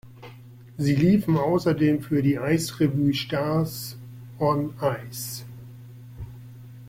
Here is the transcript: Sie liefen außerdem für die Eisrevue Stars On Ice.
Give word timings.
Sie 0.79 0.95
liefen 0.95 1.37
außerdem 1.37 2.01
für 2.01 2.23
die 2.23 2.39
Eisrevue 2.39 3.13
Stars 3.13 3.97
On 4.39 4.73
Ice. 4.81 5.45